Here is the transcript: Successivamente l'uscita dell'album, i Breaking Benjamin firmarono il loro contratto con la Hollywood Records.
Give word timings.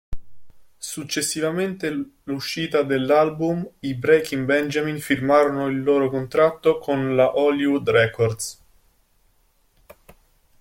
Successivamente 0.79 2.11
l'uscita 2.23 2.81
dell'album, 2.81 3.69
i 3.81 3.93
Breaking 3.93 4.45
Benjamin 4.45 4.97
firmarono 4.99 5.67
il 5.67 5.83
loro 5.83 6.09
contratto 6.09 6.79
con 6.79 7.15
la 7.15 7.37
Hollywood 7.37 7.87
Records. 7.87 8.63